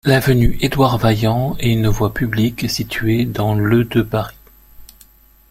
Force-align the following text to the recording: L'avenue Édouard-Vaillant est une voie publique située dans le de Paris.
L'avenue 0.03 0.57
Édouard-Vaillant 0.61 1.55
est 1.59 1.71
une 1.73 1.87
voie 1.87 2.11
publique 2.11 2.67
située 2.71 3.23
dans 3.25 3.53
le 3.53 3.83
de 3.85 4.01
Paris. 4.01 4.35